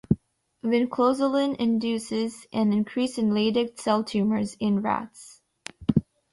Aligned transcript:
Vinclozolin 0.65 1.55
induces 1.59 2.47
an 2.51 2.73
increase 2.73 3.19
in 3.19 3.29
leydig 3.29 3.79
cell 3.79 4.03
tumors 4.03 4.57
in 4.59 4.81
rats. 4.81 5.43